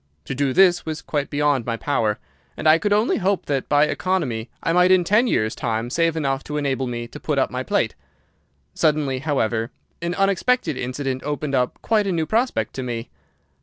To 0.25 0.33
do 0.33 0.51
this 0.51 0.83
was 0.83 0.99
quite 1.03 1.29
beyond 1.29 1.63
my 1.63 1.77
power, 1.77 2.17
and 2.57 2.67
I 2.67 2.79
could 2.79 2.91
only 2.91 3.17
hope 3.17 3.45
that 3.45 3.69
by 3.69 3.83
economy 3.85 4.49
I 4.63 4.73
might 4.73 4.89
in 4.89 5.03
ten 5.03 5.27
years' 5.27 5.53
time 5.53 5.91
save 5.91 6.17
enough 6.17 6.43
to 6.45 6.57
enable 6.57 6.87
me 6.87 7.07
to 7.07 7.19
put 7.19 7.37
up 7.37 7.51
my 7.51 7.61
plate. 7.61 7.93
Suddenly, 8.73 9.19
however, 9.19 9.69
an 10.01 10.15
unexpected 10.15 10.75
incident 10.75 11.21
opened 11.23 11.53
up 11.53 11.77
quite 11.83 12.07
a 12.07 12.11
new 12.11 12.25
prospect 12.25 12.73
to 12.77 12.81
me. 12.81 13.11